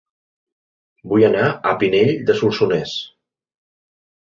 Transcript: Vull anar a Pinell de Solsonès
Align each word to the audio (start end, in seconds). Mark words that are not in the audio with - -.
Vull 1.11 1.25
anar 1.27 1.43
a 1.51 1.75
Pinell 1.85 2.11
de 2.31 2.39
Solsonès 2.41 2.97